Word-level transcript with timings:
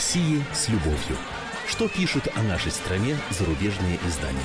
России 0.00 0.42
с 0.54 0.70
любовью. 0.70 1.18
Что 1.68 1.86
пишут 1.86 2.26
о 2.34 2.42
нашей 2.42 2.72
стране 2.72 3.16
зарубежные 3.28 3.98
издания? 4.08 4.38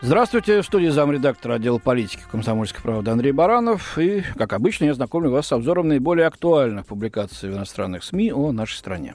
Здравствуйте, 0.00 0.62
в 0.62 0.64
студии 0.64 0.88
замредактора 0.88 1.56
отдела 1.56 1.76
политики 1.76 2.22
комсомольской 2.30 2.80
правды 2.80 3.10
Андрей 3.10 3.32
Баранов. 3.32 3.98
И, 3.98 4.22
как 4.38 4.54
обычно, 4.54 4.86
я 4.86 4.94
знакомлю 4.94 5.30
вас 5.30 5.48
с 5.48 5.52
обзором 5.52 5.88
наиболее 5.88 6.26
актуальных 6.26 6.86
публикаций 6.86 7.50
в 7.50 7.52
иностранных 7.52 8.02
СМИ 8.02 8.32
о 8.32 8.50
нашей 8.50 8.78
стране. 8.78 9.14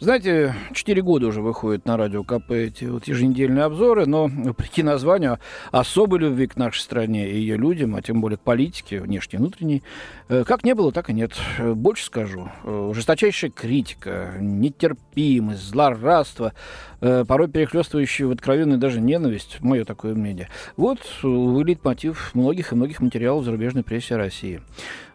Знаете, 0.00 0.54
четыре 0.74 1.02
года 1.02 1.26
уже 1.26 1.42
выходят 1.42 1.84
на 1.84 1.96
радио 1.96 2.22
КП 2.22 2.52
эти 2.52 2.84
вот 2.84 3.08
еженедельные 3.08 3.64
обзоры, 3.64 4.06
но, 4.06 4.28
вопреки 4.28 4.84
названию, 4.84 5.40
особой 5.72 6.20
любви 6.20 6.46
к 6.46 6.54
нашей 6.54 6.82
стране 6.82 7.28
и 7.28 7.36
ее 7.36 7.56
людям, 7.56 7.96
а 7.96 8.02
тем 8.02 8.20
более 8.20 8.38
к 8.38 8.42
политике, 8.42 9.00
внешней 9.00 9.38
и 9.38 9.40
внутренней, 9.40 9.82
э, 10.28 10.44
как 10.46 10.62
не 10.62 10.76
было, 10.76 10.92
так 10.92 11.10
и 11.10 11.12
нет. 11.12 11.32
Э, 11.58 11.72
больше 11.72 12.04
скажу. 12.04 12.48
Э, 12.62 12.92
жесточайшая 12.94 13.50
критика, 13.50 14.34
нетерпимость, 14.38 15.68
злорадство, 15.68 16.52
порой 17.00 17.48
перехлестывающие 17.48 18.26
в 18.26 18.32
откровенную 18.32 18.78
даже 18.78 19.00
ненависть, 19.00 19.58
мое 19.60 19.84
такое 19.84 20.14
мнение. 20.14 20.48
Вот 20.76 20.98
вылит 21.22 21.84
мотив 21.84 22.34
многих 22.34 22.72
и 22.72 22.76
многих 22.76 23.00
материалов 23.00 23.42
в 23.42 23.44
зарубежной 23.46 23.84
прессе 23.84 24.16
России. 24.16 24.60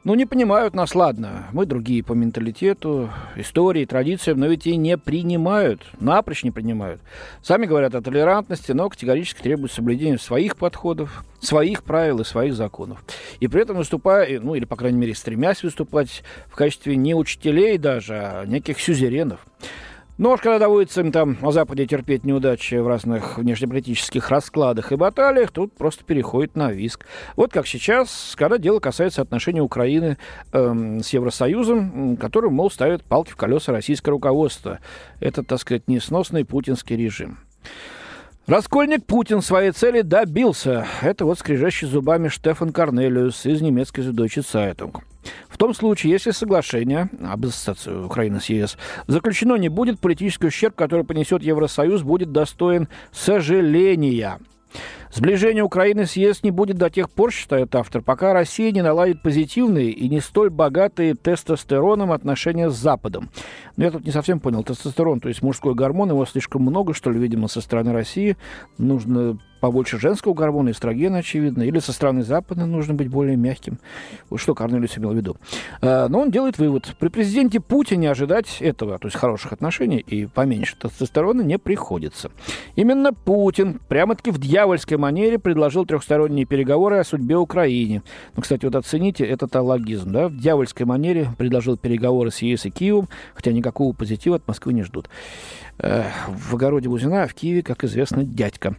Ну, 0.03 0.15
не 0.15 0.25
понимают 0.25 0.73
нас, 0.73 0.95
ладно. 0.95 1.47
Мы 1.53 1.65
другие 1.65 2.03
по 2.03 2.11
менталитету, 2.11 3.09
истории, 3.37 3.85
традициям, 3.85 4.37
но 4.37 4.47
ведь 4.47 4.67
и 4.67 4.75
не 4.75 4.97
принимают, 4.97 5.81
напрочь 5.97 6.43
не 6.43 6.51
принимают. 6.51 6.99
Сами 7.41 7.67
говорят 7.67 7.95
о 7.95 8.01
толерантности, 8.01 8.73
но 8.73 8.89
категорически 8.89 9.41
требуют 9.41 9.71
соблюдения 9.71 10.17
своих 10.17 10.57
подходов, 10.57 11.23
своих 11.39 11.83
правил 11.83 12.19
и 12.19 12.25
своих 12.25 12.53
законов. 12.53 13.01
И 13.39 13.47
при 13.47 13.61
этом 13.61 13.77
выступая, 13.77 14.41
ну, 14.41 14.55
или, 14.55 14.65
по 14.65 14.75
крайней 14.75 14.99
мере, 14.99 15.15
стремясь 15.15 15.63
выступать 15.63 16.23
в 16.47 16.55
качестве 16.55 16.97
не 16.97 17.15
учителей 17.15 17.77
даже, 17.77 18.15
а 18.15 18.45
неких 18.45 18.81
сюзеренов. 18.81 19.45
Но 20.19 20.29
ну, 20.29 20.37
когда 20.37 20.59
доводится 20.59 21.01
им 21.01 21.11
там 21.11 21.37
на 21.41 21.51
Западе 21.51 21.87
терпеть 21.87 22.23
неудачи 22.23 22.75
в 22.75 22.87
разных 22.87 23.39
внешнеполитических 23.39 24.29
раскладах 24.29 24.91
и 24.91 24.95
баталиях, 24.95 25.49
тут 25.49 25.73
просто 25.73 26.03
переходит 26.03 26.55
на 26.55 26.71
виск. 26.71 27.07
Вот 27.35 27.51
как 27.51 27.65
сейчас, 27.65 28.35
когда 28.37 28.59
дело 28.59 28.79
касается 28.79 29.23
отношений 29.23 29.61
Украины 29.61 30.17
эм, 30.51 30.99
с 30.99 31.09
Евросоюзом, 31.09 32.17
который, 32.17 32.51
мол, 32.51 32.69
ставит 32.69 33.03
палки 33.03 33.31
в 33.31 33.35
колеса 33.35 33.71
российское 33.71 34.11
руководство. 34.11 34.79
Это, 35.19 35.41
так 35.41 35.59
сказать, 35.59 35.87
несносный 35.87 36.45
путинский 36.45 36.95
режим. 36.95 37.39
Раскольник 38.45 39.05
Путин 39.05 39.41
своей 39.41 39.71
цели 39.71 40.01
добился. 40.01 40.85
Это 41.01 41.25
вот 41.25 41.39
скрижащий 41.39 41.87
зубами 41.87 42.27
Штефан 42.27 42.71
Корнелиус 42.71 43.47
из 43.47 43.61
немецкой 43.61 44.01
Süddeutsche 44.01 44.43
Zeitung. 44.43 45.01
В 45.47 45.57
том 45.57 45.73
случае, 45.73 46.11
если 46.11 46.31
соглашение 46.31 47.09
об 47.23 47.45
ассоциации 47.45 47.93
Украины 47.93 48.39
с 48.39 48.45
ЕС 48.49 48.77
заключено 49.07 49.55
не 49.55 49.69
будет, 49.69 49.99
политический 49.99 50.47
ущерб, 50.47 50.75
который 50.75 51.05
понесет 51.05 51.43
Евросоюз, 51.43 52.01
будет 52.03 52.31
достоин 52.31 52.87
сожаления. 53.11 54.39
Сближение 55.11 55.63
Украины 55.63 56.07
с 56.07 56.13
ЕС 56.13 56.41
не 56.41 56.49
будет 56.49 56.77
до 56.77 56.89
тех 56.89 57.07
пор, 57.07 57.31
считает 57.31 57.75
автор, 57.75 58.01
пока 58.01 58.33
Россия 58.33 58.71
не 58.71 58.81
наладит 58.81 59.21
позитивные 59.21 59.91
и 59.91 60.09
не 60.09 60.19
столь 60.19 60.49
богатые 60.49 61.13
тестостероном 61.13 62.11
отношения 62.11 62.71
с 62.71 62.75
Западом. 62.75 63.29
Но 63.77 63.83
я 63.83 63.91
тут 63.91 64.05
не 64.05 64.11
совсем 64.11 64.39
понял. 64.39 64.63
Тестостерон, 64.63 65.19
то 65.19 65.29
есть 65.29 65.43
мужской 65.43 65.75
гормон, 65.75 66.09
его 66.09 66.25
слишком 66.25 66.63
много, 66.63 66.95
что 66.95 67.11
ли, 67.11 67.19
видимо, 67.19 67.47
со 67.47 67.61
стороны 67.61 67.93
России. 67.93 68.37
Нужно 68.79 69.37
побольше 69.63 69.97
женского 69.97 70.33
гормона, 70.33 70.71
эстрогена, 70.71 71.19
очевидно, 71.19 71.63
или 71.63 71.79
со 71.79 71.93
стороны 71.93 72.23
Запада 72.23 72.65
нужно 72.65 72.95
быть 72.95 73.07
более 73.07 73.37
мягким. 73.37 73.79
Вот 74.29 74.41
что 74.41 74.53
Корнелиус 74.53 74.97
имел 74.97 75.11
в 75.11 75.15
виду. 75.15 75.37
А, 75.81 76.09
но 76.09 76.19
он 76.19 76.31
делает 76.31 76.57
вывод. 76.57 76.93
При 76.99 77.07
президенте 77.07 77.61
Путине 77.61 78.11
ожидать 78.11 78.57
этого, 78.59 78.99
то 78.99 79.07
есть 79.07 79.15
хороших 79.15 79.53
отношений 79.53 79.99
и 79.99 80.25
поменьше 80.25 80.75
тестостерона 80.75 81.43
не 81.43 81.57
приходится. 81.57 82.29
Именно 82.75 83.13
Путин 83.13 83.79
прямо-таки 83.87 84.31
в 84.31 84.37
дьявольской 84.37 84.97
манере 84.97 85.39
предложил 85.39 85.85
трехсторонние 85.85 86.45
переговоры 86.45 86.97
о 86.97 87.05
судьбе 87.05 87.37
Украины. 87.37 88.03
Ну, 88.35 88.41
кстати, 88.41 88.65
вот 88.65 88.75
оцените 88.75 89.23
этот 89.23 89.55
аллогизм. 89.55 90.11
Да? 90.11 90.27
В 90.27 90.35
дьявольской 90.35 90.85
манере 90.85 91.29
предложил 91.37 91.77
переговоры 91.77 92.31
с 92.31 92.41
ЕС 92.41 92.65
и 92.65 92.69
Киевом, 92.69 93.07
хотя 93.33 93.53
никакого 93.53 93.93
позитива 93.93 94.35
от 94.35 94.45
Москвы 94.45 94.73
не 94.73 94.83
ждут 94.83 95.07
в 95.79 96.55
огороде 96.55 96.89
Бузина, 96.89 97.23
а 97.23 97.27
в 97.27 97.33
Киеве, 97.33 97.63
как 97.63 97.83
известно, 97.83 98.23
дядька. 98.23 98.75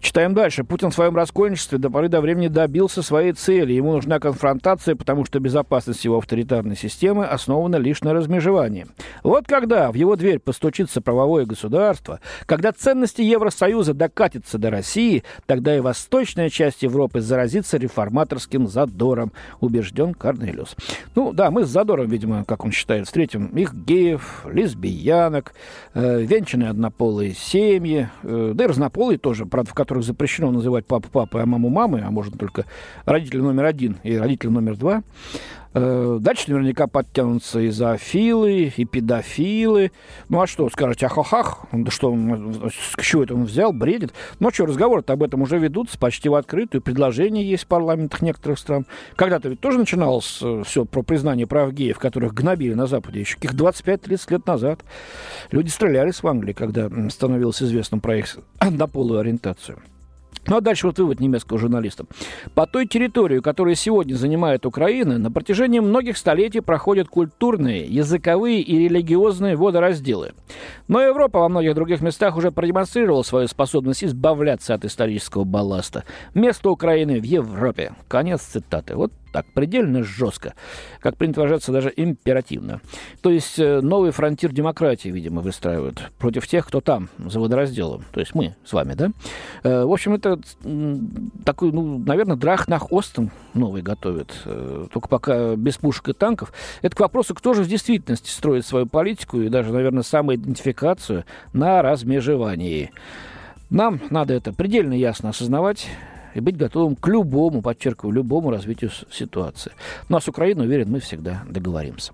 Читаем 0.00 0.34
дальше. 0.34 0.64
Путин 0.64 0.90
в 0.90 0.94
своем 0.94 1.16
раскольничестве 1.16 1.78
до 1.78 1.90
поры 1.90 2.08
до 2.08 2.20
времени 2.20 2.48
добился 2.48 3.02
своей 3.02 3.32
цели. 3.32 3.72
Ему 3.72 3.92
нужна 3.92 4.20
конфронтация, 4.20 4.94
потому 4.94 5.24
что 5.24 5.40
безопасность 5.40 6.04
его 6.04 6.18
авторитарной 6.18 6.76
системы 6.76 7.24
основана 7.26 7.76
лишь 7.76 8.02
на 8.02 8.14
размежевании. 8.14 8.86
Вот 9.22 9.46
когда 9.46 9.90
в 9.90 9.94
его 9.94 10.16
дверь 10.16 10.38
постучится 10.38 11.00
правовое 11.00 11.46
государство, 11.46 12.20
когда 12.46 12.72
ценности 12.72 13.22
Евросоюза 13.22 13.94
докатятся 13.94 14.58
до 14.58 14.70
России, 14.70 15.24
тогда 15.46 15.76
и 15.76 15.80
восточная 15.80 16.48
часть 16.48 16.82
Европы 16.82 17.20
заразится 17.20 17.76
реформаторским 17.76 18.68
задором, 18.68 19.32
убежден 19.60 20.14
Корнелиус. 20.14 20.76
Ну 21.14 21.32
да, 21.32 21.50
мы 21.50 21.64
с 21.64 21.68
задором, 21.68 22.08
видимо, 22.08 22.44
как 22.44 22.64
он 22.64 22.72
считает, 22.72 23.06
встретим 23.06 23.46
их 23.46 23.74
геев, 23.74 24.46
лесбиянок, 24.50 25.54
э, 25.94 26.24
венчанные 26.36 26.68
однополые 26.68 27.34
семьи, 27.34 28.08
э, 28.22 28.52
да 28.54 28.64
и 28.64 28.66
разнополые 28.66 29.18
тоже, 29.18 29.46
правда, 29.46 29.70
в 29.70 29.74
которых 29.74 30.04
запрещено 30.04 30.50
называть 30.50 30.86
папу 30.86 31.08
папой, 31.10 31.42
а 31.42 31.46
маму 31.46 31.70
мамой, 31.70 32.02
а 32.02 32.10
можно 32.10 32.36
только 32.36 32.66
родитель 33.06 33.40
номер 33.40 33.64
один 33.64 33.96
и 34.02 34.16
родитель 34.16 34.50
номер 34.50 34.76
два. 34.76 35.02
Э, 35.78 36.16
дальше 36.18 36.50
наверняка 36.50 36.86
подтянутся 36.86 37.60
и 37.60 37.68
зоофилы, 37.68 38.72
и 38.74 38.84
педофилы. 38.86 39.92
Ну 40.30 40.40
а 40.40 40.46
что, 40.46 40.70
скажете, 40.70 41.04
ахахах, 41.04 41.66
да 41.70 41.90
что, 41.90 42.16
с 42.16 43.04
чего 43.04 43.24
это 43.24 43.34
он 43.34 43.44
взял, 43.44 43.74
бредит? 43.74 44.14
Ну 44.40 44.48
а 44.48 44.52
что, 44.52 44.64
разговоры-то 44.64 45.12
об 45.12 45.22
этом 45.22 45.42
уже 45.42 45.58
ведутся 45.58 45.98
почти 45.98 46.30
в 46.30 46.34
открытую, 46.34 46.80
предложения 46.80 47.44
есть 47.44 47.64
в 47.64 47.66
парламентах 47.66 48.22
некоторых 48.22 48.58
стран. 48.58 48.86
Когда-то 49.16 49.50
ведь 49.50 49.60
тоже 49.60 49.78
начиналось 49.78 50.38
э, 50.40 50.62
все 50.64 50.86
про 50.86 51.02
признание 51.02 51.46
прав 51.46 51.70
геев, 51.74 51.98
которых 51.98 52.32
гнобили 52.32 52.72
на 52.72 52.86
Западе 52.86 53.20
еще 53.20 53.34
каких 53.34 53.52
25-30 53.52 54.30
лет 54.30 54.46
назад. 54.46 54.80
Люди 55.50 55.68
стрелялись 55.68 56.22
в 56.22 56.26
Англии, 56.26 56.54
когда 56.54 56.88
становилось 57.10 57.62
известным 57.62 58.00
про 58.00 58.16
их 58.16 58.38
дополую 58.70 59.20
ориентацию. 59.20 59.76
Ну 60.48 60.56
а 60.56 60.60
дальше 60.60 60.86
вот 60.86 60.98
вывод 60.98 61.20
немецкого 61.20 61.58
журналиста. 61.58 62.04
По 62.54 62.66
той 62.66 62.86
территории, 62.86 63.40
которую 63.40 63.74
сегодня 63.74 64.14
занимает 64.14 64.66
Украина, 64.66 65.18
на 65.18 65.30
протяжении 65.30 65.80
многих 65.80 66.16
столетий 66.16 66.60
проходят 66.60 67.08
культурные, 67.08 67.84
языковые 67.84 68.60
и 68.60 68.78
религиозные 68.78 69.56
водоразделы. 69.56 70.32
Но 70.88 71.00
Европа 71.00 71.40
во 71.40 71.48
многих 71.48 71.74
других 71.74 72.00
местах 72.00 72.36
уже 72.36 72.52
продемонстрировала 72.52 73.22
свою 73.22 73.48
способность 73.48 74.04
избавляться 74.04 74.74
от 74.74 74.84
исторического 74.84 75.44
балласта. 75.44 76.04
Место 76.34 76.70
Украины 76.70 77.20
в 77.20 77.24
Европе. 77.24 77.92
Конец 78.08 78.42
цитаты. 78.42 78.94
Вот 78.94 79.12
так, 79.36 79.44
предельно 79.52 80.02
жестко, 80.02 80.54
как 80.98 81.18
принято 81.18 81.40
выражаться, 81.40 81.70
даже 81.70 81.92
императивно. 81.94 82.80
То 83.20 83.28
есть 83.28 83.58
э, 83.58 83.82
новый 83.82 84.10
фронтир 84.10 84.50
демократии, 84.50 85.10
видимо, 85.10 85.42
выстраивают 85.42 86.10
против 86.18 86.48
тех, 86.48 86.66
кто 86.66 86.80
там, 86.80 87.10
за 87.18 87.38
водоразделом. 87.38 88.06
То 88.12 88.20
есть 88.20 88.34
мы 88.34 88.56
с 88.64 88.72
вами, 88.72 88.94
да? 88.94 89.10
Э, 89.62 89.84
в 89.84 89.92
общем, 89.92 90.14
это 90.14 90.40
такой, 91.44 91.70
ну, 91.70 91.98
наверное, 91.98 92.36
Драхнах 92.36 92.90
Остен 92.90 93.30
новый 93.52 93.82
готовит, 93.82 94.32
э, 94.46 94.86
только 94.90 95.06
пока 95.06 95.54
без 95.54 95.76
пушек 95.76 96.08
и 96.08 96.12
танков. 96.14 96.54
Это 96.80 96.96
к 96.96 97.00
вопросу, 97.00 97.34
кто 97.34 97.52
же 97.52 97.62
в 97.62 97.68
действительности 97.68 98.30
строит 98.30 98.64
свою 98.64 98.86
политику 98.86 99.38
и 99.42 99.50
даже, 99.50 99.70
наверное, 99.70 100.02
самоидентификацию 100.02 101.26
на 101.52 101.82
размежевании. 101.82 102.90
Нам 103.68 104.00
надо 104.08 104.32
это 104.32 104.54
предельно 104.54 104.94
ясно 104.94 105.28
осознавать 105.28 105.88
и 106.36 106.40
быть 106.40 106.56
готовым 106.56 106.96
к 106.96 107.08
любому, 107.08 107.62
подчеркиваю, 107.62 108.14
любому 108.14 108.50
развитию 108.50 108.90
ситуации. 109.10 109.72
Ну 110.08 110.16
а 110.16 110.20
с 110.20 110.28
Украиной, 110.28 110.66
уверен, 110.66 110.90
мы 110.90 111.00
всегда 111.00 111.42
договоримся. 111.48 112.12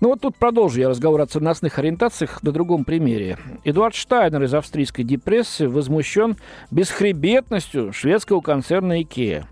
Ну 0.00 0.10
вот 0.10 0.20
тут 0.20 0.36
продолжу 0.36 0.80
я 0.80 0.88
разговор 0.88 1.20
о 1.20 1.26
ценностных 1.26 1.78
ориентациях 1.78 2.42
на 2.42 2.52
другом 2.52 2.84
примере. 2.84 3.36
Эдуард 3.64 3.94
Штайнер 3.94 4.42
из 4.44 4.54
австрийской 4.54 5.04
депрессии 5.04 5.64
возмущен 5.64 6.36
бесхребетностью 6.70 7.92
шведского 7.92 8.40
концерна 8.40 9.00
IKEA. 9.00 9.44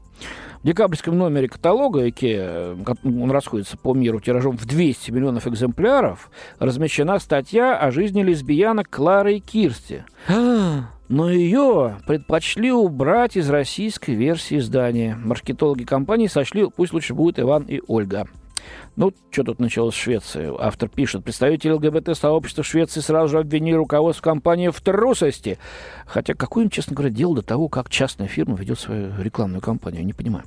В 0.62 0.66
декабрьском 0.66 1.16
номере 1.16 1.48
каталога 1.48 2.06
IKEA, 2.06 2.96
он 3.04 3.30
расходится 3.30 3.76
по 3.76 3.94
миру 3.94 4.20
тиражом 4.20 4.56
в 4.56 4.66
200 4.66 5.10
миллионов 5.10 5.46
экземпляров, 5.46 6.30
размещена 6.58 7.18
статья 7.18 7.76
о 7.76 7.90
жизни 7.90 8.22
лесбиянок 8.22 8.88
Клары 8.88 9.36
и 9.36 9.40
Кирсти. 9.40 10.04
А, 10.28 10.90
но 11.08 11.30
ее 11.30 11.98
предпочли 12.06 12.72
убрать 12.72 13.36
из 13.36 13.48
российской 13.50 14.12
версии 14.12 14.58
издания. 14.58 15.16
Маркетологи 15.16 15.84
компании 15.84 16.26
сочли, 16.26 16.66
пусть 16.74 16.92
лучше 16.92 17.14
будет 17.14 17.38
Иван 17.38 17.64
и 17.64 17.80
Ольга. 17.86 18.26
Ну, 18.96 19.12
что 19.30 19.44
тут 19.44 19.60
началось 19.60 19.94
в 19.94 20.00
Швеции? 20.00 20.50
Автор 20.58 20.88
пишет, 20.88 21.22
представители 21.22 21.72
ЛГБТ-сообщества 21.72 22.64
Швеции 22.64 23.00
сразу 23.00 23.28
же 23.28 23.38
обвинили 23.38 23.76
руководство 23.76 24.22
компании 24.22 24.70
в 24.70 24.80
трусости. 24.80 25.58
Хотя 26.06 26.34
какое 26.34 26.64
им, 26.64 26.70
честно 26.70 26.96
говоря, 26.96 27.12
дело 27.12 27.36
до 27.36 27.42
того, 27.42 27.68
как 27.68 27.90
частная 27.90 28.26
фирма 28.26 28.56
ведет 28.56 28.78
свою 28.78 29.12
рекламную 29.18 29.60
кампанию, 29.60 30.04
не 30.04 30.14
понимаю. 30.14 30.44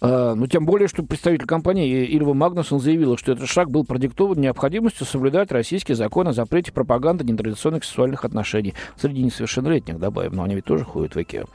А, 0.00 0.34
ну, 0.34 0.46
тем 0.46 0.64
более, 0.64 0.88
что 0.88 1.02
представитель 1.02 1.46
компании 1.46 2.04
Ильва 2.06 2.34
Магнусон 2.34 2.80
заявила, 2.80 3.18
что 3.18 3.32
этот 3.32 3.48
шаг 3.48 3.70
был 3.70 3.84
продиктован 3.84 4.40
необходимостью 4.40 5.06
соблюдать 5.06 5.50
российский 5.52 5.94
закон 5.94 6.28
о 6.28 6.32
запрете 6.32 6.72
пропаганды 6.72 7.24
нетрадиционных 7.24 7.84
сексуальных 7.84 8.24
отношений 8.24 8.74
среди 8.96 9.22
несовершеннолетних, 9.22 9.98
добавим, 9.98 10.34
но 10.34 10.44
они 10.44 10.54
ведь 10.54 10.64
тоже 10.64 10.84
ходят 10.84 11.14
в 11.14 11.22
Икеа. 11.22 11.46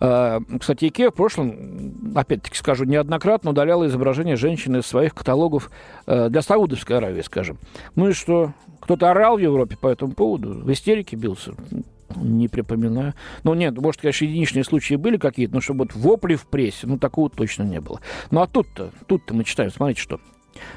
А, 0.00 0.40
кстати, 0.58 0.88
Икеа 0.88 1.10
в 1.10 1.14
прошлом, 1.14 2.12
опять-таки 2.14 2.56
скажу, 2.56 2.84
неоднократно 2.84 3.50
удаляла 3.50 3.86
изображение 3.86 4.36
женщины 4.36 4.78
из 4.78 4.86
своих 4.86 5.14
каталогов 5.14 5.70
э, 6.06 6.28
для 6.28 6.42
Саудовской 6.42 6.98
Аравии, 6.98 7.22
скажем. 7.22 7.58
Ну 7.94 8.08
и 8.08 8.12
что? 8.12 8.52
Кто-то 8.80 9.10
орал 9.10 9.36
в 9.36 9.40
Европе 9.40 9.76
по 9.80 9.88
этому 9.88 10.12
поводу, 10.12 10.50
в 10.50 10.72
истерике 10.72 11.16
бился. 11.16 11.52
Не 12.16 12.48
припоминаю. 12.48 13.14
Ну, 13.44 13.54
нет, 13.54 13.76
может, 13.78 14.00
конечно, 14.00 14.24
единичные 14.24 14.64
случаи 14.64 14.94
были 14.94 15.16
какие-то, 15.16 15.54
но 15.54 15.60
чтобы 15.60 15.84
вот 15.84 15.94
вопли 15.94 16.36
в 16.36 16.46
прессе, 16.46 16.86
ну, 16.86 16.98
такого 16.98 17.30
точно 17.30 17.64
не 17.64 17.80
было. 17.80 18.00
Ну, 18.30 18.40
а 18.40 18.46
тут-то, 18.46 18.90
тут-то 19.06 19.34
мы 19.34 19.44
читаем, 19.44 19.70
смотрите, 19.70 20.00
что 20.00 20.20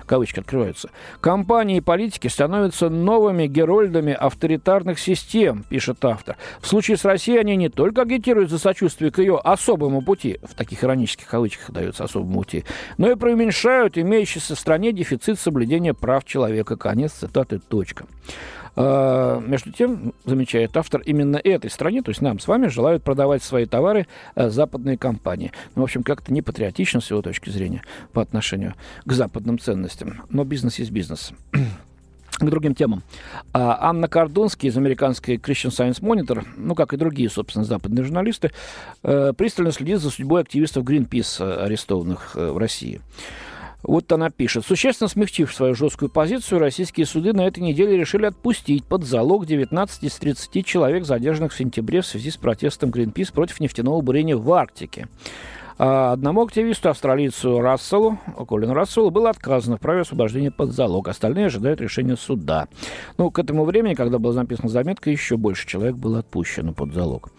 кавычки 0.06 0.40
открываются. 0.40 0.90
Компании 1.20 1.78
и 1.78 1.82
политики 1.82 2.28
становятся 2.28 2.90
новыми 2.90 3.48
герольдами 3.48 4.14
авторитарных 4.14 5.00
систем, 5.00 5.64
пишет 5.70 6.04
автор. 6.06 6.38
В 6.60 6.68
случае 6.68 6.98
с 6.98 7.06
Россией 7.06 7.40
они 7.40 7.56
не 7.56 7.70
только 7.70 8.04
агитируют 8.04 8.50
за 8.50 8.60
сочувствие 8.60 9.12
к 9.12 9.20
ее 9.20 9.38
особому 9.38 10.02
пути, 10.02 10.40
в 10.44 10.56
таких 10.56 10.84
иронических 10.84 11.28
кавычках 11.28 11.72
дается 11.72 12.04
особому 12.04 12.40
пути, 12.40 12.66
но 12.98 13.10
и 13.10 13.16
преуменьшают 13.16 13.98
имеющийся 13.98 14.56
в 14.56 14.60
стране 14.60 14.92
дефицит 14.92 15.40
соблюдения 15.40 15.94
прав 15.94 16.26
человека. 16.26 16.76
Конец 16.76 17.14
цитаты. 17.14 17.60
Точка. 17.60 18.06
А, 18.76 19.40
между 19.40 19.72
тем, 19.72 20.14
замечает 20.26 20.76
автор, 20.78 21.02
именно 21.02 21.38
этой 21.38 21.70
стране, 21.70 22.02
то 22.02 22.10
есть 22.10 22.22
нам 22.22 22.40
с 22.40 22.48
вами, 22.48 22.68
желают 22.68 23.04
продавать 23.04 23.44
свои 23.44 23.66
товары 23.66 24.08
а, 24.36 24.50
западные 24.50 24.98
компании. 24.98 25.52
Ну, 25.76 25.82
в 25.82 25.86
общем, 25.86 26.04
как-то 26.04 26.34
не 26.34 26.42
патриотично 26.42 27.02
с 27.02 27.10
его 27.10 27.22
точки 27.22 27.50
зрения 27.50 27.84
по 28.14 28.22
отношению 28.22 28.76
к 29.06 29.12
западным 29.12 29.60
ценностям. 29.60 30.24
Но 30.30 30.44
бизнес 30.44 30.80
есть 30.80 30.92
бизнес 30.92 31.34
к 32.46 32.50
другим 32.50 32.76
темам. 32.76 33.04
А, 33.54 33.90
Анна 33.90 34.08
Кордонский 34.08 34.70
из 34.70 34.78
американской 34.78 35.36
Christian 35.36 35.70
Science 35.70 36.02
Monitor, 36.02 36.46
ну, 36.58 36.76
как 36.76 36.94
и 36.94 36.98
другие, 36.98 37.30
собственно, 37.30 37.66
западные 37.66 38.04
журналисты, 38.04 38.52
э, 39.04 39.34
пристально 39.38 39.72
следит 39.72 40.00
за 40.00 40.10
судьбой 40.10 40.42
активистов 40.42 40.84
Greenpeace, 40.84 41.44
э, 41.44 41.66
арестованных 41.66 42.36
э, 42.36 42.52
в 42.52 42.58
России. 42.58 43.02
Вот 43.84 44.12
она 44.12 44.30
пишет. 44.30 44.66
Существенно 44.66 45.08
смягчив 45.08 45.54
свою 45.54 45.74
жесткую 45.74 46.10
позицию, 46.10 46.60
российские 46.60 47.06
суды 47.06 47.34
на 47.34 47.48
этой 47.48 47.62
неделе 47.62 47.98
решили 47.98 48.26
отпустить 48.26 48.86
под 48.86 49.04
залог 49.04 49.46
19 49.46 50.04
из 50.04 50.16
30 50.16 50.66
человек, 50.66 51.06
задержанных 51.06 51.52
в 51.52 51.58
сентябре 51.58 52.02
в 52.02 52.06
связи 52.06 52.30
с 52.30 52.38
протестом 52.38 52.92
Greenpeace 52.92 53.34
против 53.34 53.60
нефтяного 53.60 54.02
бурения 54.02 54.38
в 54.38 54.52
Арктике. 54.54 55.08
А 55.84 56.12
одному 56.12 56.44
активисту, 56.44 56.92
австралийцу 56.92 57.60
Расселу, 57.60 58.20
Колину 58.48 58.76
Расселу, 58.76 59.10
было 59.10 59.32
отказано 59.32 59.78
в 59.78 59.80
праве 59.80 60.02
освобождения 60.02 60.52
под 60.52 60.74
залог. 60.74 61.08
Остальные 61.08 61.48
ожидают 61.48 61.82
решения 61.82 62.16
суда. 62.16 62.68
Ну, 63.18 63.32
к 63.32 63.40
этому 63.40 63.66
времени, 63.66 63.96
когда 63.96 64.20
была 64.20 64.34
записана 64.34 64.70
заметка, 64.70 65.10
еще 65.10 65.38
больше 65.38 65.66
человек 65.66 65.96
было 65.96 66.20
отпущено 66.20 66.74
под 66.74 66.94
залог. 66.94 67.30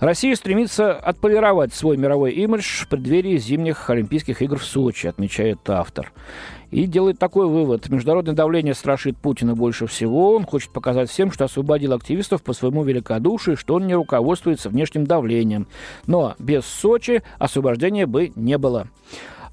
Россия 0.00 0.34
стремится 0.36 0.94
отполировать 0.94 1.74
свой 1.74 1.98
мировой 1.98 2.32
имидж 2.32 2.84
в 2.84 2.88
преддверии 2.88 3.36
зимних 3.36 3.90
Олимпийских 3.90 4.40
игр 4.40 4.58
в 4.58 4.64
Сочи, 4.64 5.06
отмечает 5.06 5.58
автор 5.68 6.12
и 6.72 6.86
делает 6.86 7.18
такой 7.18 7.46
вывод. 7.46 7.88
Международное 7.90 8.34
давление 8.34 8.74
страшит 8.74 9.16
Путина 9.18 9.54
больше 9.54 9.86
всего. 9.86 10.34
Он 10.34 10.44
хочет 10.44 10.70
показать 10.70 11.10
всем, 11.10 11.30
что 11.30 11.44
освободил 11.44 11.92
активистов 11.92 12.42
по 12.42 12.54
своему 12.54 12.82
великодушию, 12.82 13.58
что 13.58 13.74
он 13.74 13.86
не 13.86 13.94
руководствуется 13.94 14.70
внешним 14.70 15.06
давлением. 15.06 15.68
Но 16.06 16.34
без 16.38 16.64
Сочи 16.64 17.22
освобождения 17.82 18.06
бы 18.06 18.32
не 18.36 18.58
было. 18.58 18.88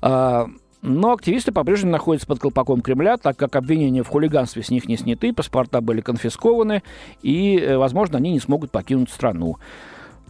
А, 0.01 0.47
но 0.81 1.13
активисты 1.13 1.51
по-прежнему 1.51 1.91
находятся 1.91 2.27
под 2.27 2.39
колпаком 2.39 2.81
Кремля, 2.81 3.17
так 3.17 3.35
как 3.37 3.55
обвинения 3.55 4.03
в 4.03 4.07
хулиганстве 4.07 4.63
с 4.63 4.69
них 4.69 4.87
не 4.87 4.97
сняты, 4.97 5.33
паспорта 5.33 5.81
были 5.81 6.01
конфискованы, 6.01 6.83
и, 7.21 7.57
э, 7.57 7.77
возможно, 7.77 8.17
они 8.17 8.31
не 8.31 8.39
смогут 8.39 8.71
покинуть 8.71 9.09
страну. 9.09 9.57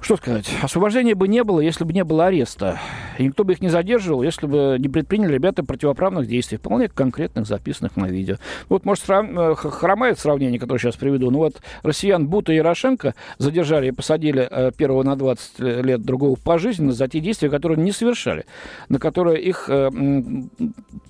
Что 0.01 0.15
сказать, 0.15 0.49
освобождения 0.61 1.13
бы 1.13 1.27
не 1.27 1.43
было, 1.43 1.59
если 1.59 1.83
бы 1.83 1.91
не 1.91 2.03
было 2.03 2.27
ареста. 2.27 2.79
И 3.17 3.25
никто 3.25 3.43
бы 3.43 3.53
их 3.53 3.61
не 3.61 3.67
задерживал, 3.67 4.23
если 4.23 4.47
бы 4.47 4.77
не 4.79 4.87
предприняли 4.87 5.33
ребята 5.33 5.63
противоправных 5.63 6.25
действий, 6.25 6.57
вполне 6.57 6.87
конкретных, 6.87 7.45
записанных 7.45 7.97
на 7.97 8.05
видео. 8.05 8.37
Вот, 8.69 8.85
может, 8.85 9.03
срав... 9.03 9.25
Э, 9.29 9.55
хромает 9.55 10.17
сравнение, 10.17 10.59
которое 10.59 10.79
сейчас 10.79 10.95
приведу. 10.95 11.29
Ну 11.31 11.39
вот 11.39 11.61
россиян 11.83 12.27
Бута 12.27 12.53
и 12.53 12.55
Ярошенко 12.55 13.13
задержали 13.37 13.89
и 13.89 13.91
посадили 13.91 14.47
э, 14.49 14.71
первого 14.75 15.03
на 15.03 15.17
20 15.17 15.59
лет, 15.59 16.01
другого 16.01 16.37
пожизненно 16.37 16.93
за 16.93 17.07
те 17.09 17.19
действия, 17.19 17.49
которые 17.49 17.77
не 17.83 17.91
совершали, 17.91 18.45
на 18.87 18.99
которые 18.99 19.41
их 19.41 19.65
э, 19.67 19.89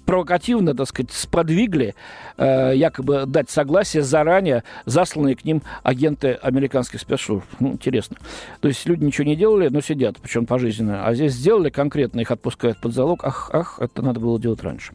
провокативно, 0.10 0.74
так 0.74 0.88
сказать, 0.88 1.12
сподвигли 1.12 1.94
якобы 2.36 3.28
дать 3.28 3.52
согласие 3.52 4.02
заранее 4.02 4.64
засланные 4.86 5.36
к 5.36 5.46
ним 5.46 5.62
агенты 5.84 6.32
американских 6.42 7.00
спецслужб. 7.00 7.46
Ну, 7.60 7.74
интересно. 7.74 8.18
То 8.60 8.70
есть 8.70 8.88
люди 8.88 9.04
ничего 9.04 9.28
не 9.28 9.36
делали, 9.36 9.68
но 9.70 9.82
сидят, 9.82 10.18
причем 10.20 10.48
пожизненно. 10.48 11.06
А 11.06 11.14
здесь 11.14 11.34
сделали 11.34 11.70
конкретно, 11.70 12.22
их 12.22 12.32
отпускают 12.32 12.82
под 12.82 12.96
залог. 12.96 13.24
Ах, 13.24 13.52
ах, 13.54 13.78
это 13.80 14.02
надо 14.02 14.20
было 14.20 14.40
делать 14.40 14.64
раньше. 14.64 14.94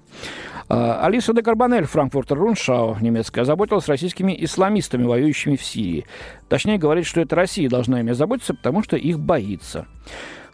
А, 0.68 1.06
Алиса 1.06 1.32
де 1.32 1.42
Карбонель, 1.42 1.84
Франкфуртер 1.84 2.36
Руншау, 2.36 2.96
немецкая, 3.00 3.42
озаботилась 3.42 3.86
российскими 3.86 4.36
исламистами, 4.44 5.04
воюющими 5.04 5.54
в 5.54 5.62
Сирии. 5.62 6.06
Точнее, 6.48 6.76
говорит, 6.76 7.06
что 7.06 7.20
это 7.20 7.36
Россия 7.36 7.68
должна 7.68 8.00
ими 8.00 8.10
заботиться, 8.12 8.52
потому 8.52 8.82
что 8.82 8.96
их 8.96 9.20
боится. 9.20 9.86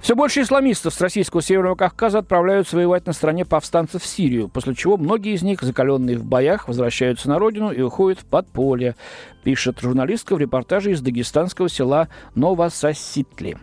Все 0.01 0.17
больше 0.17 0.41
исламистов 0.41 0.95
с 0.95 1.01
российского 1.01 1.43
Северного 1.43 1.75
Кавказа 1.75 2.21
отправляются 2.21 2.77
воевать 2.77 3.07
на 3.07 3.13
стороне 3.13 3.45
повстанцев 3.45 4.03
в 4.03 4.07
Сирию, 4.07 4.49
после 4.49 4.75
чего 4.75 4.97
многие 4.97 5.35
из 5.35 5.43
них, 5.43 5.61
закаленные 5.61 6.17
в 6.17 6.25
боях, 6.25 6.69
возвращаются 6.69 7.29
на 7.29 7.39
родину 7.39 7.71
и 7.71 7.83
уходят 7.83 8.19
в 8.19 8.25
подполье, 8.25 8.97
пишет 9.45 9.79
журналистка 9.81 10.35
в 10.35 10.39
репортаже 10.39 10.93
из 10.93 11.03
дагестанского 11.03 11.69
села 11.69 12.09
Новососитли. 12.35 13.59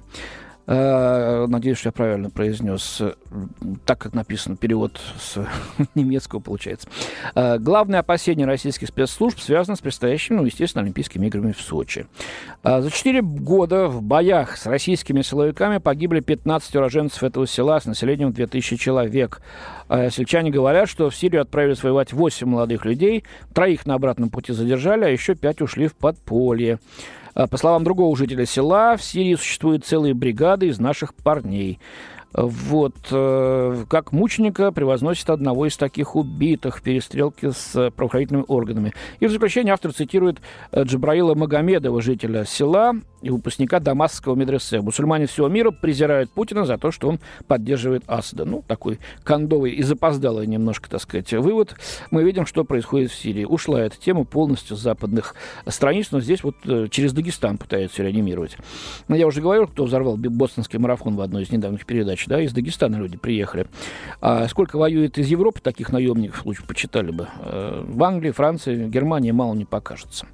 Э, 0.69 1.45
надеюсь, 1.47 1.77
что 1.77 1.87
я 1.87 1.91
правильно 1.93 2.29
произнес, 2.29 2.97
э, 2.99 3.13
так 3.85 3.99
как 3.99 4.13
написан 4.13 4.57
перевод 4.57 4.99
с 5.17 5.37
немецкого 5.95 6.41
получается. 6.41 6.89
Э, 7.35 7.57
главное 7.57 8.01
опасение 8.01 8.45
российских 8.45 8.89
спецслужб 8.89 9.39
связано 9.39 9.77
с 9.77 9.79
предстоящими, 9.79 10.35
ну, 10.35 10.43
естественно, 10.43 10.83
Олимпийскими 10.83 11.27
играми 11.27 11.53
в 11.53 11.61
Сочи. 11.61 12.05
За 12.63 12.89
четыре 12.91 13.21
года 13.21 13.87
в 13.87 14.01
боях 14.01 14.57
с 14.57 14.65
российскими 14.65 15.21
силовиками 15.21 15.77
погибли 15.77 16.19
15 16.19 16.75
уроженцев 16.75 17.23
этого 17.23 17.47
села 17.47 17.79
с 17.79 17.85
населением 17.85 18.33
2000 18.33 18.75
человек. 18.75 19.41
Сельчане 19.89 20.51
говорят, 20.51 20.89
что 20.89 21.09
в 21.09 21.15
Сирию 21.15 21.43
отправились 21.43 21.81
воевать 21.81 22.11
8 22.11 22.47
молодых 22.47 22.83
людей, 22.83 23.23
троих 23.53 23.85
на 23.85 23.93
обратном 23.93 24.29
пути 24.29 24.51
задержали, 24.51 25.05
а 25.05 25.07
еще 25.07 25.35
пять 25.35 25.61
ушли 25.61 25.87
в 25.87 25.95
подполье. 25.95 26.79
По 27.37 27.57
словам 27.57 27.83
другого 27.83 28.17
жителя 28.17 28.47
села, 28.47 28.97
в 28.97 29.03
Сирии 29.03 29.35
существуют 29.35 29.85
целые 29.85 30.15
бригады 30.15 30.67
из 30.67 30.79
наших 30.79 31.13
парней. 31.13 31.79
Вот, 32.33 32.95
э, 33.11 33.85
как 33.89 34.11
мученика 34.11 34.71
превозносит 34.71 35.29
одного 35.29 35.65
из 35.65 35.77
таких 35.77 36.15
убитых 36.15 36.77
в 36.77 36.81
перестрелке 36.81 37.51
с 37.51 37.91
правоохранительными 37.91 38.45
органами. 38.47 38.93
И 39.19 39.27
в 39.27 39.31
заключение 39.31 39.73
автор 39.73 39.93
цитирует 39.93 40.39
э, 40.71 40.83
Джабраила 40.83 41.35
Магомедова, 41.35 42.01
жителя 42.01 42.45
села, 42.45 42.95
и 43.21 43.29
выпускника 43.29 43.79
Дамасского 43.79 44.35
медресе. 44.35 44.81
Мусульмане 44.81 45.25
всего 45.25 45.47
мира 45.47 45.71
презирают 45.71 46.29
Путина 46.29 46.65
за 46.65 46.77
то, 46.77 46.91
что 46.91 47.09
он 47.09 47.19
поддерживает 47.47 48.03
Асада. 48.07 48.45
Ну, 48.45 48.63
такой 48.67 48.99
кондовый 49.23 49.71
и 49.71 49.81
запоздалый 49.81 50.47
немножко, 50.47 50.89
так 50.89 51.01
сказать, 51.01 51.31
вывод. 51.33 51.75
Мы 52.11 52.23
видим, 52.23 52.45
что 52.45 52.63
происходит 52.63 53.11
в 53.11 53.15
Сирии. 53.15 53.45
Ушла 53.45 53.81
эта 53.81 53.97
тема 53.97 54.23
полностью 54.23 54.77
с 54.77 54.81
западных 54.81 55.35
страниц, 55.67 56.09
но 56.11 56.21
здесь 56.21 56.43
вот 56.43 56.55
э, 56.65 56.87
через 56.91 57.13
Дагестан 57.13 57.57
пытаются 57.57 58.03
реанимировать. 58.03 58.57
Но 59.07 59.15
я 59.15 59.25
уже 59.25 59.41
говорил, 59.41 59.67
кто 59.67 59.85
взорвал 59.85 60.17
бостонский 60.17 60.79
марафон 60.79 61.15
в 61.15 61.21
одной 61.21 61.43
из 61.43 61.51
недавних 61.51 61.85
передач, 61.85 62.25
да, 62.27 62.41
из 62.41 62.53
Дагестана 62.53 62.97
люди 62.97 63.17
приехали. 63.17 63.67
А 64.21 64.47
сколько 64.47 64.77
воюет 64.77 65.17
из 65.17 65.27
Европы 65.27 65.59
таких 65.61 65.91
наемников, 65.91 66.45
лучше 66.45 66.63
почитали 66.65 67.11
бы. 67.11 67.27
Э, 67.39 67.83
в 67.87 68.03
Англии, 68.03 68.31
Франции, 68.31 68.87
Германии 68.87 69.31
мало 69.31 69.53
не 69.53 69.65
покажется. 69.65 70.27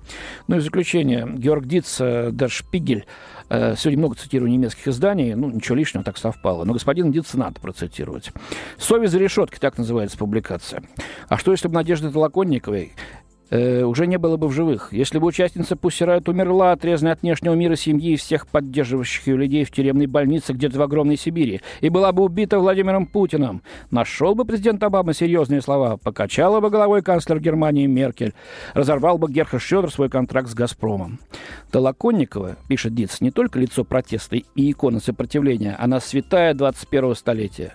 Ну 0.47 0.57
и 0.57 0.59
в 0.59 0.63
заключение, 0.63 1.27
Георг 1.29 1.65
Диц, 1.65 1.99
Дерш 1.99 2.53
Шпигель. 2.53 3.05
Сегодня 3.49 3.99
много 3.99 4.15
цитирую 4.15 4.49
немецких 4.49 4.87
изданий, 4.87 5.35
ну, 5.35 5.51
ничего 5.51 5.75
лишнего, 5.75 6.03
так 6.03 6.17
совпало. 6.17 6.63
Но 6.63 6.73
господин 6.73 7.11
Дитца 7.11 7.37
надо 7.37 7.59
процитировать. 7.59 8.31
«Совесть 8.79 9.11
за 9.11 9.19
решеткой», 9.19 9.59
так 9.59 9.77
называется 9.77 10.17
публикация. 10.17 10.81
А 11.27 11.37
что, 11.37 11.51
если 11.51 11.67
бы 11.67 11.75
Надежда 11.75 12.11
Толоконниковой 12.11 12.93
э, 13.53 13.83
уже 13.83 14.07
не 14.07 14.17
было 14.17 14.37
бы 14.37 14.47
в 14.47 14.51
живых. 14.51 14.89
Если 14.91 15.19
бы 15.19 15.27
участница 15.27 15.75
Пуссирайт 15.75 16.27
умерла, 16.27 16.71
отрезанная 16.71 17.13
от 17.13 17.21
внешнего 17.21 17.53
мира 17.53 17.75
семьи 17.75 18.13
и 18.13 18.15
всех 18.15 18.47
поддерживающих 18.47 19.27
ее 19.27 19.37
людей 19.37 19.63
в 19.63 19.71
тюремной 19.71 20.07
больнице 20.07 20.53
где-то 20.53 20.79
в 20.79 20.81
огромной 20.81 21.17
Сибири, 21.17 21.61
и 21.81 21.89
была 21.89 22.11
бы 22.11 22.23
убита 22.23 22.57
Владимиром 22.57 23.05
Путиным, 23.05 23.61
нашел 23.91 24.33
бы 24.33 24.45
президент 24.45 24.81
Обама 24.83 25.13
серьезные 25.13 25.61
слова, 25.61 25.97
покачала 25.97 26.59
бы 26.59 26.69
головой 26.69 27.03
канцлер 27.03 27.39
Германии 27.39 27.85
Меркель, 27.85 28.33
разорвал 28.73 29.17
бы 29.17 29.31
Герхард 29.31 29.61
Шёдер 29.61 29.91
свой 29.91 30.09
контракт 30.09 30.49
с 30.49 30.55
«Газпромом». 30.55 31.19
Толоконникова, 31.71 32.57
пишет 32.67 32.95
Диц, 32.95 33.21
не 33.21 33.31
только 33.31 33.59
лицо 33.59 33.83
протеста 33.83 34.35
и 34.35 34.71
икона 34.71 34.99
сопротивления, 34.99 35.75
она 35.77 35.99
святая 35.99 36.53
21-го 36.53 37.13
столетия. 37.13 37.73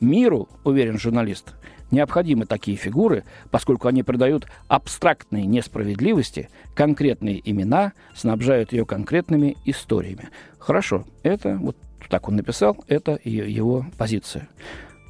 Миру, 0.00 0.48
уверен 0.64 0.98
журналист, 0.98 1.54
необходимы 1.92 2.46
такие 2.46 2.76
фигуры, 2.76 3.22
поскольку 3.50 3.86
они 3.86 4.02
придают 4.02 4.46
абстрактные 4.66 5.46
несправедливости, 5.46 6.48
конкретные 6.74 7.40
имена, 7.48 7.92
снабжают 8.14 8.72
ее 8.72 8.84
конкретными 8.84 9.56
историями. 9.64 10.30
Хорошо, 10.58 11.04
это 11.22 11.56
вот 11.56 11.76
так 12.08 12.28
он 12.28 12.36
написал, 12.36 12.76
это 12.88 13.18
его 13.22 13.86
позиция. 13.96 14.48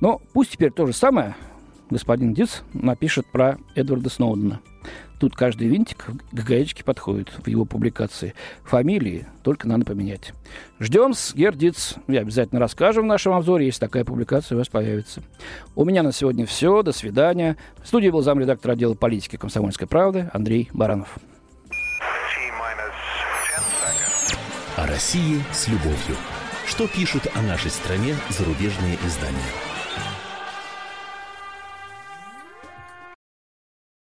Но 0.01 0.21
пусть 0.33 0.53
теперь 0.53 0.71
то 0.71 0.87
же 0.87 0.93
самое 0.93 1.35
господин 1.93 2.35
Диц 2.35 2.63
напишет 2.73 3.27
про 3.27 3.59
Эдварда 3.75 4.11
Сноудена. 4.11 4.61
Тут 5.21 5.37
каждый 5.37 5.69
винтик 5.69 6.07
к 6.07 6.35
гаечке 6.35 6.83
подходит 6.83 7.29
в 7.29 7.47
его 7.47 7.65
публикации. 7.65 8.35
Фамилии 8.65 9.27
только 9.45 9.69
надо 9.69 9.85
поменять. 9.85 10.33
Ждем 10.81 11.15
с 11.15 11.33
Гердиц. 11.33 11.95
Я 12.09 12.23
обязательно 12.23 12.59
расскажем 12.61 13.05
в 13.05 13.07
нашем 13.07 13.35
обзоре, 13.35 13.67
если 13.67 13.79
такая 13.79 14.05
публикация 14.05 14.57
у 14.57 14.59
вас 14.59 14.69
появится. 14.69 15.23
У 15.77 15.85
меня 15.85 16.03
на 16.03 16.11
сегодня 16.11 16.45
все. 16.45 16.83
До 16.83 16.91
свидания. 16.91 17.57
В 17.85 17.87
студии 17.87 18.09
был 18.09 18.23
замредактор 18.23 18.73
отдела 18.73 18.95
политики 18.95 19.37
комсомольской 19.37 19.87
правды 19.87 20.29
Андрей 20.33 20.69
Баранов. 20.73 21.17
О 24.77 24.87
России 24.89 25.41
с 25.53 25.69
любовью. 25.69 26.17
Что 26.67 26.89
пишут 26.89 27.29
о 27.35 27.43
нашей 27.43 27.71
стране 27.71 28.17
зарубежные 28.31 28.97
издания? 29.07 29.72